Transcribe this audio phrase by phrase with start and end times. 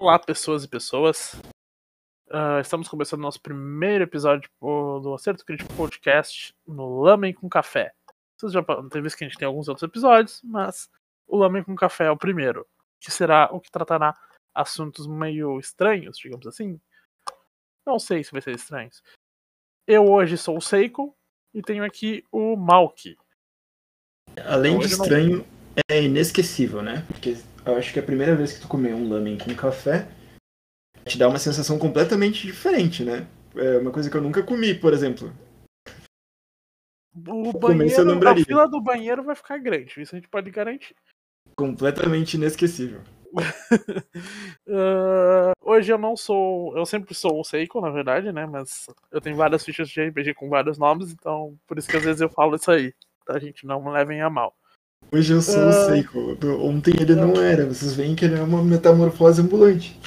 [0.00, 1.34] Olá, pessoas e pessoas.
[2.28, 7.92] Uh, estamos começando nosso primeiro episódio do Acerto Crítico Podcast no Lamen com Café.
[8.34, 10.88] Vocês já podem ver que a gente tem alguns outros episódios, mas
[11.26, 12.66] o Lamen com Café é o primeiro,
[12.98, 14.16] que será o que tratará
[14.54, 16.80] assuntos meio estranhos, digamos assim.
[17.86, 19.02] Não sei se vai ser estranhos.
[19.86, 21.14] Eu hoje sou o Seiko
[21.52, 23.18] e tenho aqui o Malki.
[24.46, 25.46] Além de estranho, não...
[25.90, 27.04] é inesquecível, né?
[27.06, 27.36] Porque
[27.70, 30.08] eu acho que a primeira vez que tu comer um lamen com café
[31.06, 33.26] te dá uma sensação completamente diferente, né?
[33.56, 35.32] É uma coisa que eu nunca comi, por exemplo.
[37.14, 40.94] O banheiro, a fila do banheiro vai ficar grande, isso a gente pode garantir.
[41.56, 43.00] Completamente inesquecível.
[44.66, 46.76] uh, hoje eu não sou.
[46.76, 48.46] Eu sempre sou o Seiko, na verdade, né?
[48.46, 52.04] Mas eu tenho várias fichas de RPG com vários nomes, então por isso que às
[52.04, 52.94] vezes eu falo isso aí.
[53.26, 53.66] Tá, gente?
[53.66, 54.54] Não me levem a mal.
[55.12, 55.66] Hoje eu sou uh...
[55.66, 55.72] o ah.
[55.72, 56.18] Seiko.
[56.60, 57.66] Ontem ele não era.
[57.66, 59.98] Vocês veem que ele é uma metamorfose ambulante.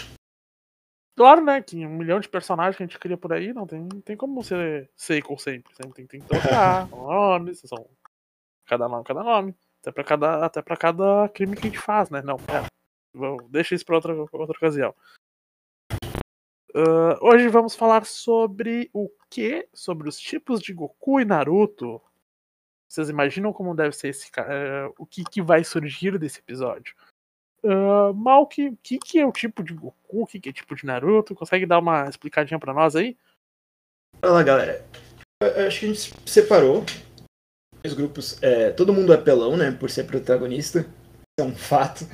[1.15, 1.61] Claro, né?
[1.61, 4.43] Que um milhão de personagens que a gente cria por aí, não tem, tem como
[4.43, 5.73] ser Seiko sempre.
[5.75, 7.87] Sempre tem, tem que trocar nomes, são
[8.65, 9.55] cada nome, cada nome.
[9.81, 12.21] Até pra cada, até pra cada crime que a gente faz, né?
[12.21, 12.67] Não, pera.
[13.49, 14.95] Deixa isso pra outra, outra ocasião.
[16.75, 19.67] Uh, hoje vamos falar sobre o que?
[19.71, 22.01] Sobre os tipos de Goku e Naruto.
[22.93, 26.93] Vocês imaginam como deve ser esse uh, o que, que vai surgir desse episódio?
[27.63, 30.21] Uh, Mal, que, que, que é o tipo de Goku?
[30.21, 31.33] O que, que é tipo de Naruto?
[31.33, 33.17] Consegue dar uma explicadinha pra nós aí?
[34.21, 34.85] Olá, galera.
[35.41, 36.83] Eu acho que a gente separou
[37.83, 38.37] os grupos.
[38.43, 39.71] É, todo mundo é pelão, né?
[39.71, 40.85] Por ser protagonista.
[41.39, 42.05] É um fato.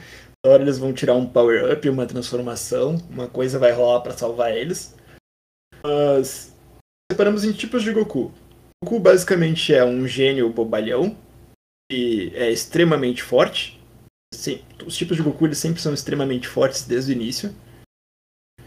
[0.46, 2.96] Na hora eles vão tirar um power-up, uma transformação.
[3.10, 4.96] Uma coisa vai rolar para salvar eles.
[5.84, 6.56] Mas
[7.12, 8.32] separamos em tipos de Goku.
[8.84, 11.18] Goku basicamente é um gênio bobalhão
[11.92, 13.80] e é extremamente forte.
[14.34, 17.54] Sim, os tipos de Goku eles sempre são extremamente fortes desde o início.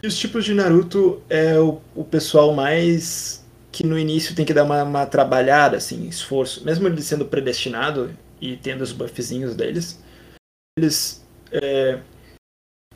[0.02, 4.52] E os tipos de Naruto é o, o pessoal mais que no início tem que
[4.52, 6.64] dar uma, uma trabalhada, assim, esforço.
[6.64, 10.02] Mesmo ele sendo predestinado e tendo os buffzinhos deles,
[10.76, 12.00] eles é,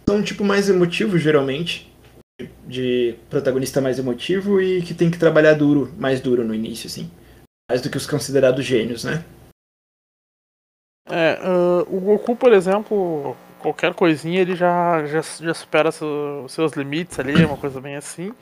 [0.06, 1.91] são um tipo mais emotivo, geralmente
[2.66, 7.10] de protagonista mais emotivo e que tem que trabalhar duro, mais duro no início, assim.
[7.71, 9.25] Mais do que os considerados gênios, né?
[11.09, 16.72] É, uh, o Goku, por exemplo, qualquer coisinha ele já, já, já supera os seus
[16.72, 18.34] limites ali, uma coisa bem assim.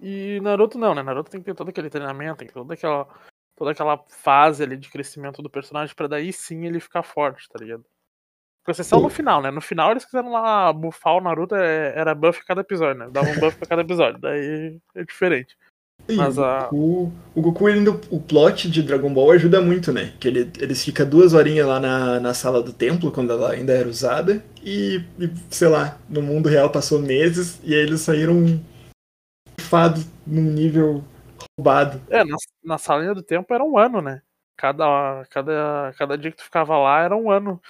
[0.00, 1.02] E Naruto não, né?
[1.02, 3.08] Naruto tem que ter todo aquele treinamento, tem que ter toda aquela,
[3.56, 7.58] toda aquela fase ali de crescimento do personagem para daí sim ele ficar forte, tá
[7.58, 7.84] ligado?
[8.64, 9.50] Com exceção no final, né?
[9.50, 13.10] No final eles quiseram lá buffar o Naruto, é, era buff cada episódio, né?
[13.10, 15.56] Dava um buff pra cada episódio, daí é diferente.
[16.08, 16.68] Sim, Mas a...
[16.72, 20.12] o, o Goku, ainda, o plot de Dragon Ball ajuda muito, né?
[20.18, 23.72] Que ele, eles ficam duas horinhas lá na, na sala do templo, quando ela ainda
[23.72, 28.60] era usada, e, e sei lá, no mundo real passou meses, e aí eles saíram
[29.60, 31.02] fado num nível
[31.56, 32.00] roubado.
[32.10, 34.20] É, na, na salinha do tempo era um ano, né?
[34.56, 37.60] Cada, cada, cada dia que tu ficava lá era um ano.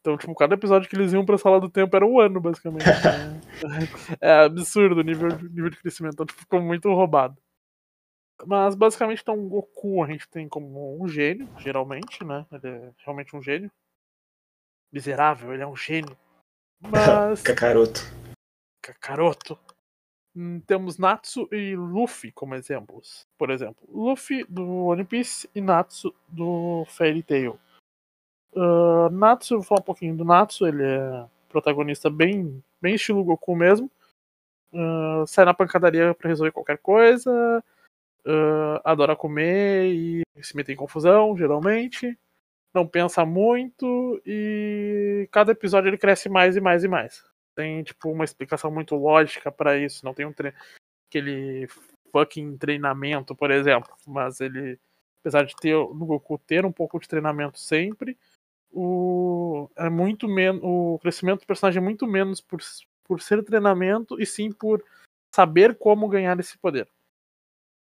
[0.00, 2.84] Então, tipo, cada episódio que eles iam pra sala do tempo era um ano, basicamente.
[4.20, 6.14] é, absurdo o nível, nível de crescimento.
[6.14, 7.36] Então, tipo, ficou muito roubado.
[8.46, 12.46] Mas, basicamente, então, o Goku a gente tem como um gênio, geralmente, né?
[12.52, 13.70] Ele é realmente um gênio.
[14.92, 16.16] Miserável, ele é um gênio.
[16.80, 17.42] Mas.
[17.42, 18.00] Kakaroto.
[18.80, 19.58] Kakaroto.
[20.36, 23.26] Hum, temos Natsu e Luffy como exemplos.
[23.36, 27.58] Por exemplo, Luffy do One Piece e Natsu do Fairy Tail.
[28.52, 33.54] Uh, Natsu, vou falar um pouquinho do Natsu, ele é protagonista bem, bem estilo Goku
[33.56, 33.90] mesmo.
[34.72, 37.62] Uh, sai na pancadaria para resolver qualquer coisa.
[38.26, 42.18] Uh, adora comer e se meter em confusão, geralmente.
[42.74, 47.24] Não pensa muito e cada episódio ele cresce mais e mais e mais.
[47.54, 50.04] Tem tipo uma explicação muito lógica para isso.
[50.04, 50.52] Não tem um tre
[51.08, 51.66] aquele
[52.12, 53.90] fucking treinamento, por exemplo.
[54.06, 54.78] Mas ele,
[55.20, 58.16] apesar de ter no Goku ter um pouco de treinamento sempre,
[58.72, 60.60] o, é muito menos.
[60.62, 62.60] O crescimento do personagem é muito menos por,
[63.04, 64.84] por ser treinamento e sim por
[65.34, 66.88] saber como ganhar esse poder.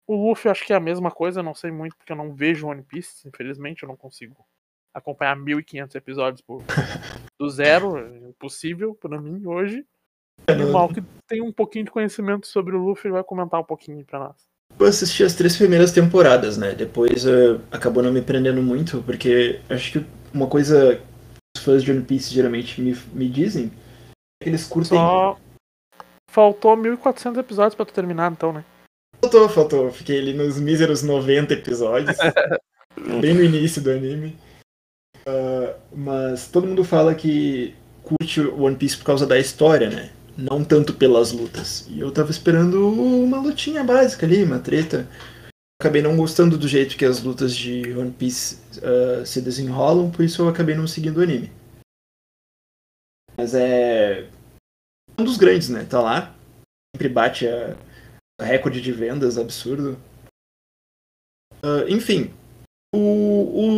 [0.05, 2.67] O Luffy acho que é a mesma coisa, não sei muito porque eu não vejo
[2.67, 4.47] One Piece, infelizmente eu não consigo
[4.93, 6.63] acompanhar 1500 episódios por,
[7.37, 9.85] do zero, é impossível para mim hoje.
[10.47, 13.65] E o Mal que tem um pouquinho de conhecimento sobre o Luffy vai comentar um
[13.65, 14.47] pouquinho para nós.
[14.79, 16.73] Eu assisti as três primeiras temporadas, né?
[16.73, 21.01] Depois uh, acabou não me prendendo muito, porque acho que uma coisa que
[21.57, 23.71] os fãs de One Piece geralmente me, me dizem
[24.39, 24.97] é que eles curtem.
[24.97, 25.37] Só
[26.29, 28.63] faltou 1400 episódios para tu terminar, então, né?
[29.19, 29.91] Faltou, faltou.
[29.91, 32.15] Fiquei ali nos míseros 90 episódios.
[33.21, 34.35] bem no início do anime.
[35.27, 40.11] Uh, mas todo mundo fala que curte One Piece por causa da história, né?
[40.37, 41.87] Não tanto pelas lutas.
[41.89, 45.07] E eu tava esperando uma lutinha básica ali, uma treta.
[45.81, 50.23] Acabei não gostando do jeito que as lutas de One Piece uh, se desenrolam, por
[50.23, 51.51] isso eu acabei não seguindo o anime.
[53.35, 54.27] Mas é.
[55.19, 55.83] Um dos grandes, né?
[55.85, 56.35] Tá lá.
[56.95, 57.75] Sempre bate a,
[58.41, 59.99] recorde de vendas absurdo.
[61.63, 62.31] Uh, enfim,
[62.93, 62.99] o,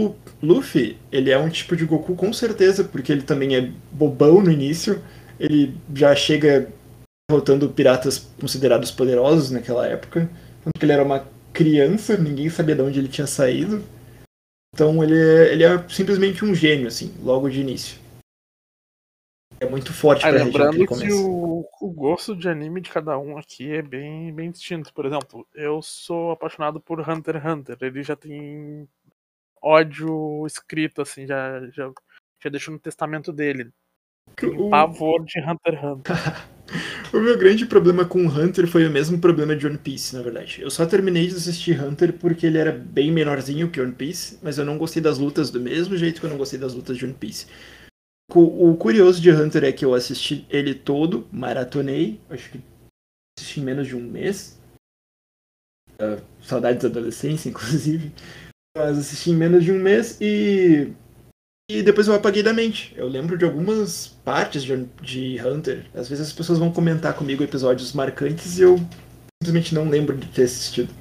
[0.10, 4.42] o Luffy, ele é um tipo de Goku com certeza, porque ele também é bobão
[4.42, 5.02] no início.
[5.40, 6.72] Ele já chega
[7.30, 10.30] derrotando piratas considerados poderosos naquela época.
[10.64, 13.84] Tanto que ele era uma criança, ninguém sabia de onde ele tinha saído.
[14.74, 18.00] Então ele é, ele é simplesmente um gênio, assim, logo de início.
[19.60, 23.18] É muito forte ah, pra lembrando que, que o, o gosto de anime de cada
[23.18, 24.94] um aqui é bem, bem distinto.
[24.94, 27.78] Por exemplo, eu sou apaixonado por Hunter x Hunter.
[27.82, 28.88] Ele já tem
[29.62, 31.92] ódio escrito, assim, já, já,
[32.42, 33.70] já deixou no testamento dele.
[34.46, 34.70] O...
[34.70, 36.16] pavor de Hunter x Hunter.
[37.14, 40.62] o meu grande problema com Hunter foi o mesmo problema de One Piece, na verdade.
[40.62, 44.58] Eu só terminei de assistir Hunter porque ele era bem menorzinho que One Piece, mas
[44.58, 47.06] eu não gostei das lutas do mesmo jeito que eu não gostei das lutas de
[47.06, 47.48] One Piece.
[48.32, 52.62] O curioso de Hunter é que eu assisti ele todo, maratonei, acho que
[53.36, 54.60] assisti em menos de um mês.
[56.00, 58.14] Uh, saudades da adolescência, inclusive.
[58.78, 60.94] Mas assisti em menos de um mês e.
[61.70, 62.96] E depois eu apaguei da mente.
[62.98, 65.86] Eu lembro de algumas partes de, de Hunter.
[65.94, 68.78] Às vezes as pessoas vão comentar comigo episódios marcantes e eu
[69.40, 70.92] simplesmente não lembro de ter assistido.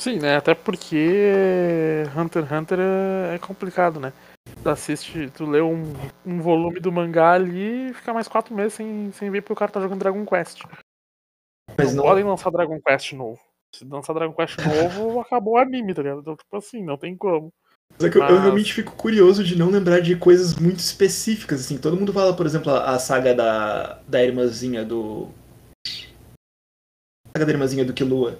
[0.00, 0.34] Sim, né?
[0.34, 4.12] Até porque Hunter x Hunter é complicado, né?
[4.60, 5.84] Tu assiste, tu lê um,
[6.26, 9.56] um volume do mangá ali e fica mais quatro meses sem, sem ver porque o
[9.56, 10.62] cara tá jogando Dragon Quest.
[11.78, 13.40] Mas não, não podem lançar Dragon Quest novo.
[13.72, 16.20] Se lançar Dragon Quest novo, acabou o anime, tá ligado?
[16.22, 17.52] Então, tipo assim, não tem como.
[17.98, 18.30] Mas é que Mas...
[18.30, 21.78] eu, realmente fico curioso de não lembrar de coisas muito específicas, assim.
[21.78, 25.28] Todo mundo fala, por exemplo, a, a saga da, da irmãzinha do.
[25.86, 28.38] A saga da irmãzinha do Killua.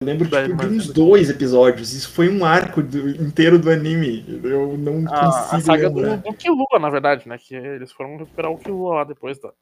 [0.00, 1.92] Eu lembro tipo, de uns dois episódios.
[1.92, 4.24] Isso foi um arco do, inteiro do anime.
[4.44, 5.56] Eu não a, consigo.
[5.56, 6.16] A saga lembrar.
[6.18, 7.36] do, do Killua, na verdade, né?
[7.36, 9.52] Que eles foram recuperar o Killua lá depois da,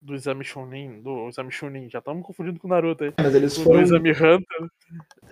[0.00, 1.90] do Exame Chunin, do Exame Chunin.
[1.90, 3.12] Já estamos confundindo com o Naruto aí.
[3.18, 3.80] Mas eles foram.
[3.80, 4.70] Do Exame Hunter.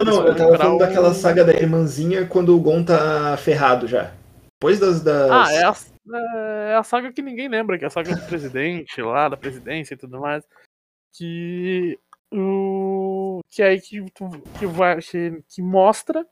[0.00, 4.12] Não, eu tava falando daquela saga da irmãzinha quando o Gon tá ferrado já.
[4.61, 5.02] Depois das.
[5.02, 5.31] das...
[5.31, 9.00] Ah, é a, é a saga que ninguém lembra, que é a saga do presidente
[9.02, 10.44] lá, da presidência e tudo mais.
[11.12, 11.99] Que
[12.32, 14.05] o que é aí que,
[14.58, 16.26] que, vai, que, que mostra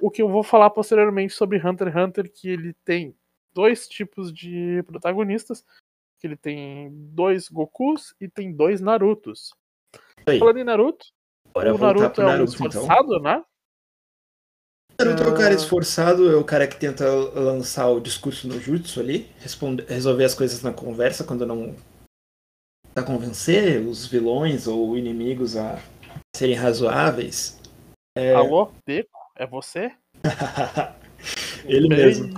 [0.00, 3.14] o que eu vou falar posteriormente sobre Hunter x Hunter, que ele tem
[3.52, 5.64] dois tipos de protagonistas,
[6.20, 9.54] que ele tem dois Gokus e tem dois Narutos.
[10.26, 10.38] Aí.
[10.38, 11.06] Falando em Naruto,
[11.52, 12.44] Bora o Naruto, Naruto é um então.
[12.44, 13.22] esforçado, então.
[13.22, 13.44] né?
[15.00, 15.56] Naruto é o cara ah.
[15.56, 20.34] esforçado, é o cara que tenta lançar o discurso no jutsu ali, responde, resolver as
[20.34, 21.74] coisas na conversa quando não
[22.94, 25.78] a convencer os vilões ou inimigos a
[26.36, 27.58] serem razoáveis.
[28.16, 28.34] É...
[28.34, 29.08] Alô, Deco?
[29.36, 29.90] É você?
[31.64, 32.28] Ele bem, mesmo.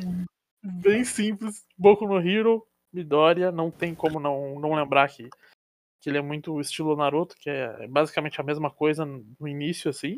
[0.63, 1.65] Bem simples.
[1.77, 5.29] Boku no Hero, Midoriya, não tem como não, não lembrar que,
[6.01, 10.17] que ele é muito estilo Naruto, que é basicamente a mesma coisa no início, assim.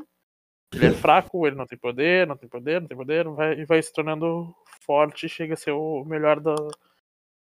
[0.72, 3.64] Ele é fraco, ele não tem poder, não tem poder, não tem poder, vai, e
[3.64, 4.54] vai se tornando
[4.84, 6.54] forte e chega a ser o melhor da,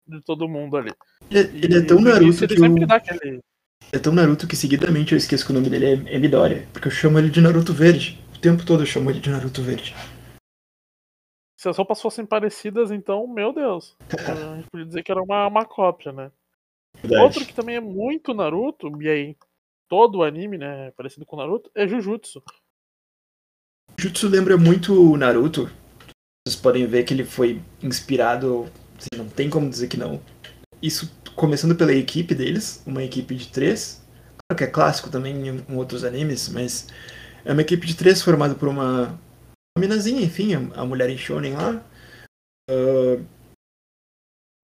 [0.07, 0.91] de todo mundo ali.
[1.31, 2.87] Ele, ele é tão Naruto que eu...
[2.89, 3.39] aquele...
[3.91, 6.87] É tão Naruto que seguidamente eu esqueço que o nome dele é, é Midoriya, porque
[6.87, 8.19] eu chamo ele de Naruto Verde.
[8.35, 9.93] O tempo todo eu chamo ele de Naruto Verde.
[11.63, 13.95] Se as roupas fossem parecidas, então, meu Deus.
[14.11, 16.29] a gente podia dizer que era uma, uma cópia, né?
[17.01, 17.23] Verdade.
[17.23, 19.37] Outro que também é muito Naruto, e aí
[19.87, 22.43] todo o anime, né, parecido com Naruto, é Jujutsu.
[23.97, 25.71] Jujutsu lembra muito Naruto.
[26.45, 28.69] Vocês podem ver que ele foi inspirado
[29.15, 30.21] não tem como dizer que não.
[30.81, 34.05] Isso começando pela equipe deles, uma equipe de três.
[34.49, 36.89] Claro que é clássico também em outros animes, mas
[37.45, 39.17] é uma equipe de três formada por uma,
[39.75, 41.83] uma minazinha, enfim, a, mulher em shonen lá.
[42.69, 43.25] Uh,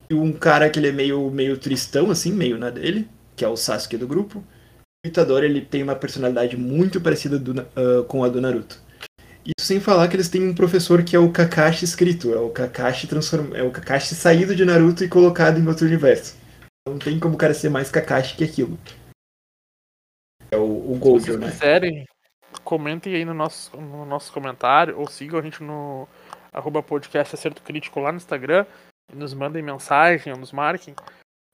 [0.09, 3.47] e um cara que ele é meio, meio tristão, assim, meio na dele, que é
[3.47, 4.43] o Sasuke do grupo.
[5.03, 8.81] O Itadori, ele tem uma personalidade muito parecida do, uh, com a do Naruto.
[9.45, 12.49] Isso sem falar que eles têm um professor que é o Kakashi escrito, é o
[12.49, 13.55] Kakashi transform...
[13.55, 16.35] é o Kakashi saído de Naruto e colocado em outro universo.
[16.87, 18.77] Não tem como o cara ser mais Kakashi que aquilo.
[20.51, 21.51] É o, o Gojo, né?
[21.51, 22.05] quiserem,
[22.63, 26.07] comentem aí no nosso, no nosso comentário ou sigam a gente no
[26.51, 28.65] arroba podcast Acerto Crítico lá no Instagram
[29.11, 30.95] e nos mandem mensagem ou nos marquem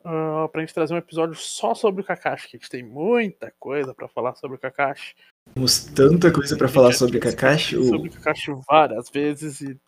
[0.03, 3.53] uh, pra gente trazer um episódio só sobre o Kakashi, que a gente tem muita
[3.59, 5.15] coisa para falar sobre o Kakashi.
[5.53, 7.75] Temos tanta coisa para falar sobre Kakashi.
[7.87, 9.79] Sobre Kakashi várias vezes e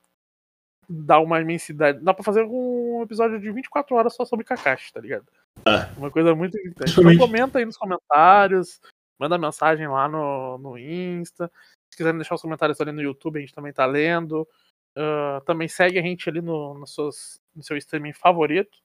[0.90, 2.00] dá uma imensidade.
[2.00, 5.26] Dá pra fazer um episódio de 24 horas só sobre Kakashi, tá ligado?
[5.66, 5.90] Ah.
[5.98, 6.76] Uma coisa muito importante.
[6.94, 8.80] Principalmente- Então comenta aí nos comentários,
[9.20, 11.52] manda mensagem lá no, no Insta.
[11.90, 14.48] Se quiserem deixar os comentários ali no YouTube, a gente também tá lendo.
[14.96, 18.78] Ah, também segue a gente ali no, nos seus, no seu streaming favorito.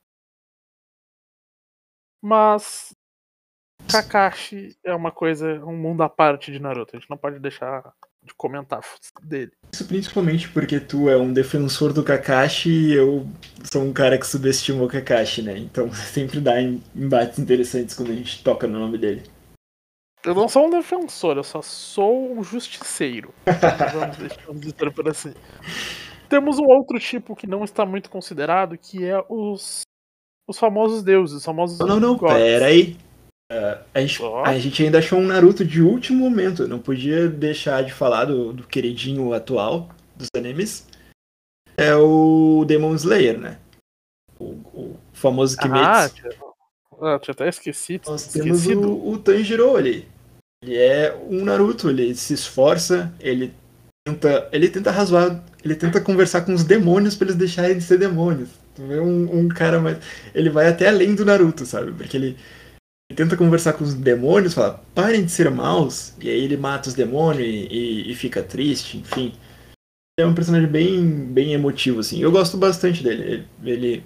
[2.20, 2.94] Mas
[3.90, 6.94] Kakashi é uma coisa, um mundo à parte de Naruto.
[6.94, 8.80] A gente não pode deixar de comentar
[9.22, 9.50] dele.
[9.72, 13.26] Isso principalmente porque tu é um defensor do Kakashi e eu
[13.64, 15.58] sou um cara que subestima o Kakashi, né?
[15.58, 19.22] Então sempre dá em- embates interessantes quando a gente toca no nome dele.
[20.24, 23.34] Eu não sou um defensor, eu só sou um justiceiro.
[24.46, 25.34] Vamos deixar por assim.
[26.28, 29.82] Temos um outro tipo que não está muito considerado, que é os,
[30.48, 32.36] os famosos deuses, os famosos Não, não, não, gods.
[32.36, 32.96] pera aí.
[33.50, 34.44] Ah, a, gente, Ó.
[34.44, 36.68] a gente ainda achou um Naruto de último momento.
[36.68, 40.86] Não podia deixar de falar do, do queridinho atual dos animes.
[41.76, 43.58] É o Demon Slayer, né?
[44.38, 45.62] O, o famoso Ah,
[46.08, 46.28] Kimetsu.
[47.02, 48.10] ah, tinha até esquecido.
[48.10, 48.88] Nós temos esquecido.
[48.90, 50.08] o, o Tanjiro ali.
[50.62, 53.52] Ele é um Naruto, ele se esforça, ele
[54.06, 57.98] tenta, ele tenta razoar, ele tenta conversar com os demônios pra eles deixarem de ser
[57.98, 58.48] demônios.
[58.74, 59.98] Tu um, um cara mais.
[60.34, 61.92] Ele vai até além do Naruto, sabe?
[61.92, 62.36] Porque ele,
[63.10, 66.88] ele tenta conversar com os demônios, fala, parem de ser maus, e aí ele mata
[66.88, 69.34] os demônios e, e- e fica triste, enfim.
[70.18, 72.20] É um personagem bem, bem emotivo, assim.
[72.22, 73.22] Eu gosto bastante dele.
[73.22, 74.04] Ele, ele,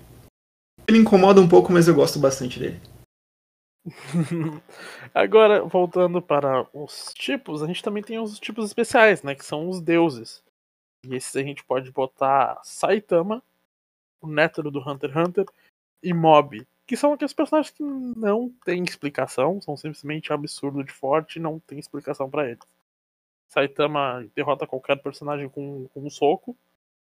[0.89, 2.81] ele incomoda um pouco, mas eu gosto bastante dele.
[5.15, 9.35] Agora, voltando para os tipos, a gente também tem os tipos especiais, né?
[9.35, 10.43] Que são os deuses.
[11.05, 13.43] E esses a gente pode botar Saitama,
[14.21, 15.47] o Nétero do Hunter x Hunter,
[16.03, 16.67] e Mob.
[16.87, 21.59] Que são aqueles personagens que não têm explicação, são simplesmente absurdo de forte e não
[21.61, 22.67] tem explicação para eles.
[23.49, 26.57] Saitama derrota qualquer personagem com, com um soco.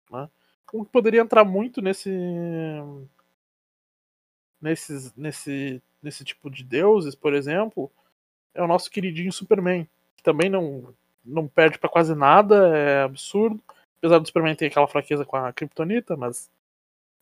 [0.10, 0.30] Né?
[0.74, 2.10] Um que poderia entrar muito nesse.
[4.62, 7.92] Nesses, nesse, nesse tipo de deuses, por exemplo,
[8.54, 9.88] é o nosso queridinho Superman.
[10.16, 10.94] Que também não,
[11.24, 13.62] não perde pra quase nada, é absurdo.
[13.98, 16.50] Apesar do Superman ter aquela fraqueza com a Kryptonita, mas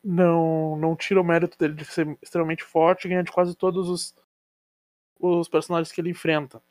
[0.04, 3.90] não, não tira o mérito dele de ser extremamente forte e ganhar de quase todos
[3.90, 4.16] os,
[5.20, 6.62] os personagens que ele enfrenta.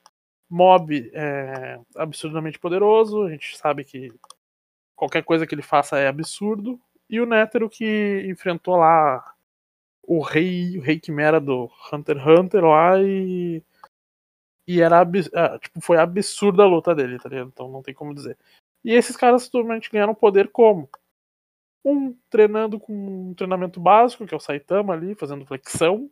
[0.48, 4.12] Mob é absurdamente poderoso, a gente sabe que
[4.96, 6.80] qualquer coisa que ele faça é absurdo.
[7.08, 9.34] E o Nétero que enfrentou lá
[10.08, 13.62] o rei, o rei Quimera do Hunter x Hunter lá e.
[14.66, 17.48] E era ah, tipo, foi absurda a luta dele, tá ligado?
[17.48, 18.36] Então não tem como dizer.
[18.84, 20.88] E esses caras normalmente ganharam poder como?
[21.84, 26.10] Um treinando com um treinamento básico, que é o Saitama ali, fazendo flexão.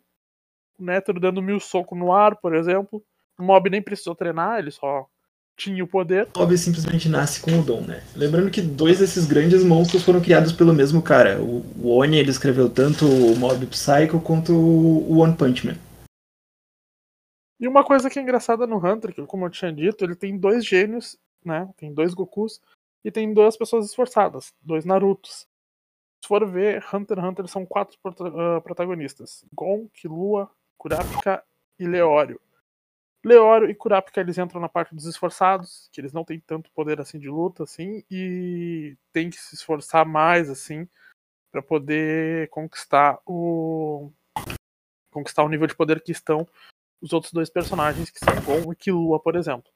[0.79, 3.03] O Nétero dando mil socos no ar, por exemplo.
[3.37, 5.07] O Mob nem precisou treinar, ele só
[5.57, 6.29] tinha o poder.
[6.37, 8.03] Mob simplesmente nasce com o dom, né?
[8.15, 11.41] Lembrando que dois desses grandes monstros foram criados pelo mesmo cara.
[11.41, 15.77] O o Oni ele escreveu tanto o Mob Psycho quanto o One Punch Man.
[17.59, 20.37] E uma coisa que é engraçada no Hunter, que como eu tinha dito, ele tem
[20.37, 21.67] dois gênios, né?
[21.75, 22.61] Tem dois Gokus
[23.03, 25.47] e tem duas pessoas esforçadas, dois Narutos.
[26.21, 31.43] Se for ver, Hunter x Hunter são quatro ah, protagonistas: Gon, Killua, Kurapika
[31.79, 32.39] e Leório.
[33.27, 36.99] Leório e Kurapika eles entram na parte dos esforçados, que eles não têm tanto poder
[37.01, 40.87] assim de luta assim e tem que se esforçar mais assim
[41.51, 44.11] para poder conquistar o
[45.11, 46.47] conquistar o nível de poder que estão
[47.01, 49.71] os outros dois personagens, que são Gon e Killua, por exemplo.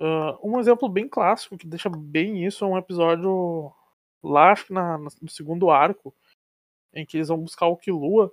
[0.00, 3.72] Ah, um exemplo bem clássico que deixa bem isso é um episódio
[4.22, 6.14] lá, acho que na- no segundo arco,
[6.92, 8.32] em que eles vão buscar o Killua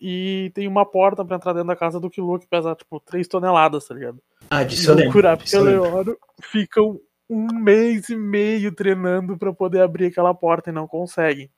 [0.00, 3.26] e tem uma porta pra entrar dentro da casa do Killua que pesa tipo 3
[3.28, 4.20] toneladas, tá ligado?
[4.50, 5.12] Ah, E disso o.
[5.12, 5.82] Kurapika e eu o lembro.
[5.92, 11.50] Leoro ficam um mês e meio treinando pra poder abrir aquela porta e não conseguem.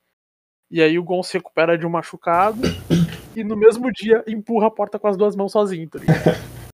[0.71, 2.61] E aí o Gon se recupera de um machucado
[3.35, 6.23] e no mesmo dia empurra a porta com as duas mãos sozinho, tá ligado?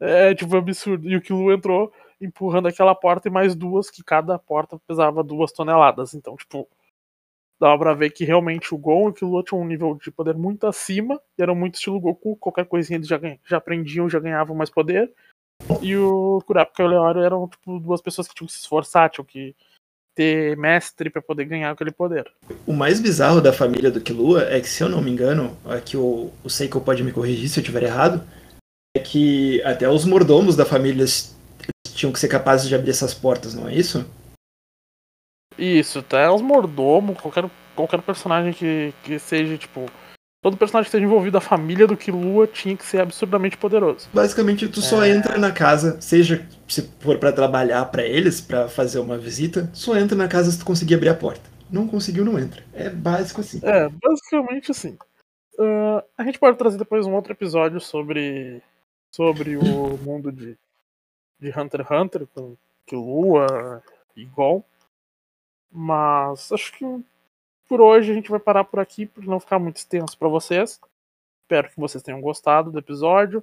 [0.00, 1.08] É tipo absurdo.
[1.08, 5.52] E o Killua entrou empurrando aquela porta e mais duas, que cada porta pesava duas
[5.52, 6.14] toneladas.
[6.14, 6.68] Então, tipo,
[7.60, 10.34] dava pra ver que realmente o Gon e o Killua tinham um nível de poder
[10.34, 12.36] muito acima e eram muito estilo Goku.
[12.36, 15.12] Qualquer coisinha eles já, já aprendiam, já ganhavam mais poder.
[15.80, 19.08] E o Kurapika e o Leório eram, tipo, duas pessoas que tinham que se esforçar,
[19.08, 19.54] tinham que
[20.14, 22.30] ter mestre pra poder ganhar aquele poder.
[22.66, 25.96] O mais bizarro da família do Killua é que, se eu não me engano, aqui
[25.96, 28.22] o, o Seiko pode me corrigir se eu estiver errado,
[28.96, 31.04] é que até os mordomos da família
[31.94, 34.04] tinham que ser capazes de abrir essas portas, não é isso?
[35.58, 39.86] Isso, até os mordomos, qualquer, qualquer personagem que, que seja, tipo.
[40.42, 44.10] Todo personagem que esteja envolvido, a família do Killua tinha que ser absurdamente poderoso.
[44.12, 45.08] Basicamente, tu só É.
[45.08, 49.96] entra na casa, seja se for pra trabalhar pra eles, pra fazer uma visita, só
[49.96, 51.48] entra na casa se tu conseguir abrir a porta.
[51.70, 52.62] não conseguiu, não entra.
[52.74, 53.58] É básico assim.
[53.62, 54.98] É, basicamente assim.
[55.58, 58.60] Uh, a gente pode trazer depois um outro episódio sobre
[59.10, 60.56] sobre o mundo de,
[61.40, 62.54] de Hunter x Hunter, com
[62.86, 63.82] Killua
[64.16, 64.64] e Gol.
[65.76, 66.84] Mas acho que
[67.68, 70.80] por hoje a gente vai parar por aqui para não ficar muito extenso para vocês.
[71.42, 73.42] Espero que vocês tenham gostado do episódio.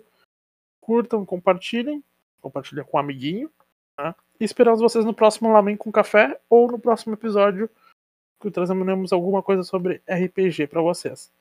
[0.79, 2.01] Curtam, compartilhem.
[2.39, 3.51] Compartilhem com um amiguinho.
[3.99, 4.15] Né?
[4.39, 7.69] E esperamos vocês no próximo Lamen com Café ou no próximo episódio
[8.39, 11.31] que trazemos alguma coisa sobre RPG para vocês.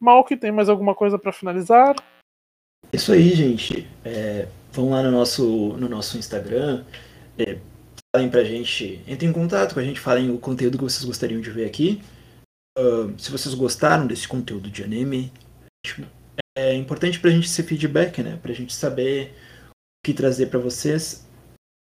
[0.00, 1.96] Mal que tem mais alguma coisa para finalizar?
[2.92, 3.86] Isso aí, gente.
[4.04, 6.84] É, vão lá no nosso, no nosso Instagram.
[7.36, 7.58] É,
[8.14, 9.02] falem pra gente.
[9.06, 12.02] Entrem em contato com a gente, falem o conteúdo que vocês gostariam de ver aqui.
[12.78, 15.32] Uh, se vocês gostaram desse conteúdo de anime,
[16.56, 18.38] é importante pra gente esse feedback, né?
[18.42, 19.34] Pra gente saber
[19.68, 21.26] o que trazer para vocês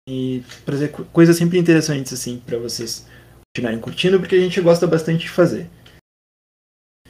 [0.07, 3.07] e trazer coisas sempre interessantes assim para vocês
[3.55, 5.69] continuarem curtindo, porque a gente gosta bastante de fazer.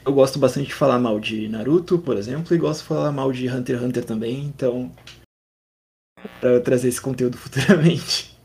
[0.04, 3.30] Eu gosto bastante de falar mal de Naruto, por exemplo, e gosto de falar mal
[3.32, 4.94] de Hunter x Hunter também, então
[6.40, 8.38] para trazer esse conteúdo futuramente.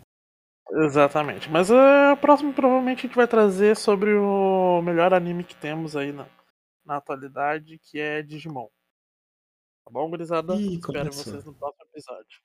[0.71, 1.49] Exatamente.
[1.49, 5.95] Mas uh, o próximo provavelmente a gente vai trazer sobre o melhor anime que temos
[5.95, 6.27] aí na,
[6.83, 8.67] na atualidade, que é Digimon.
[9.85, 10.55] Tá bom, gurizada?
[10.55, 12.44] Ih, Espero vocês no próximo episódio.